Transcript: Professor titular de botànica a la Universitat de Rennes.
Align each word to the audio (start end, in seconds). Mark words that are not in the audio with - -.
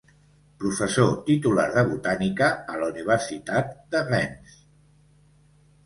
Professor 0.61 1.11
titular 1.27 1.67
de 1.77 1.83
botànica 1.91 2.49
a 2.77 2.81
la 2.85 2.91
Universitat 2.95 3.73
de 3.95 4.05
Rennes. 4.11 4.61